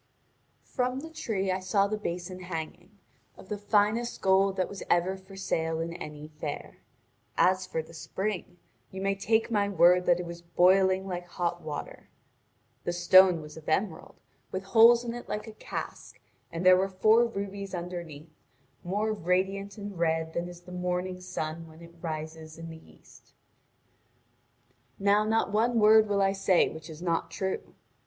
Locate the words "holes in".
14.63-15.13